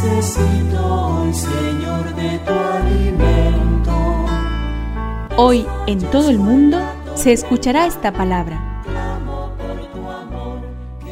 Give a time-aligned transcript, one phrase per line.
[0.00, 4.26] Necesito hoy, Señor, de tu alimento.
[5.36, 6.78] Hoy en todo el mundo
[7.16, 8.84] se escuchará esta palabra.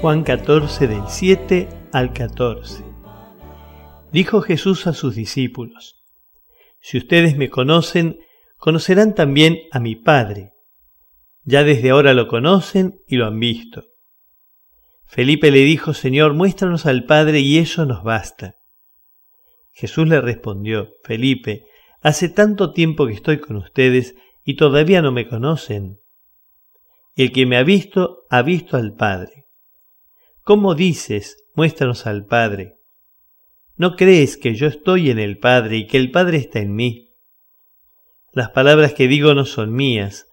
[0.00, 2.84] Juan 14 del 7 al 14.
[4.12, 6.04] Dijo Jesús a sus discípulos,
[6.78, 8.20] Si ustedes me conocen,
[8.56, 10.52] conocerán también a mi Padre.
[11.42, 13.82] Ya desde ahora lo conocen y lo han visto.
[15.06, 18.55] Felipe le dijo, Señor, muéstranos al Padre y eso nos basta.
[19.76, 21.66] Jesús le respondió, Felipe,
[22.00, 26.00] hace tanto tiempo que estoy con ustedes y todavía no me conocen.
[27.14, 29.44] El que me ha visto, ha visto al Padre.
[30.40, 32.78] ¿Cómo dices, muéstranos al Padre?
[33.76, 37.10] ¿No crees que yo estoy en el Padre y que el Padre está en mí?
[38.32, 40.26] Las palabras que digo no son mías.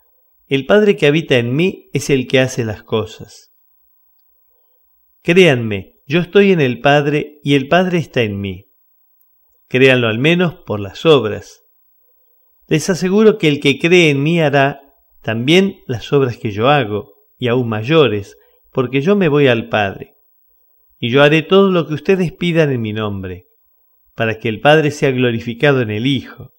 [0.48, 3.54] El Padre que habita en mí es el que hace las cosas.
[5.22, 8.70] Créanme, yo estoy en el Padre y el Padre está en mí.
[9.74, 11.64] Créanlo al menos por las obras.
[12.68, 14.82] Les aseguro que el que cree en mí hará
[15.24, 18.38] también las obras que yo hago, y aún mayores,
[18.72, 20.14] porque yo me voy al Padre.
[21.00, 23.48] Y yo haré todo lo que ustedes pidan en mi nombre,
[24.14, 26.54] para que el Padre sea glorificado en el Hijo.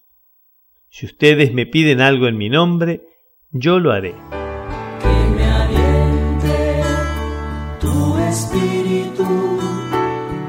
[0.89, 3.07] Si ustedes me piden algo en mi nombre,
[3.49, 4.13] yo lo haré.
[4.99, 6.83] Que me aliente
[7.79, 9.57] tu espíritu.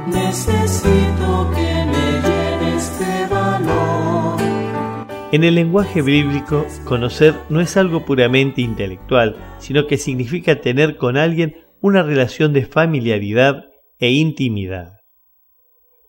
[0.08, 2.35] Necesito que me
[3.30, 4.40] valor.
[5.32, 11.16] En el lenguaje bíblico, conocer no es algo puramente intelectual, sino que significa tener con
[11.16, 13.64] alguien una relación de familiaridad
[13.98, 15.00] e intimidad.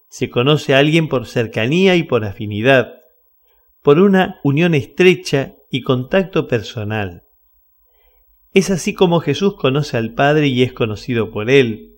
[0.10, 2.94] Se conoce a alguien por cercanía y por afinidad,
[3.82, 7.24] por una unión estrecha y contacto personal.
[8.54, 11.97] Es así como Jesús conoce al Padre y es conocido por Él.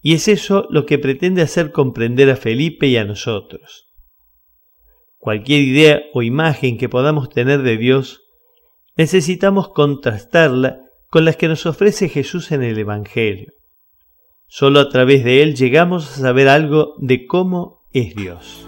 [0.00, 3.88] Y es eso lo que pretende hacer comprender a Felipe y a nosotros.
[5.16, 8.22] Cualquier idea o imagen que podamos tener de Dios,
[8.96, 13.52] necesitamos contrastarla con las que nos ofrece Jesús en el Evangelio.
[14.46, 18.67] Solo a través de Él llegamos a saber algo de cómo es Dios.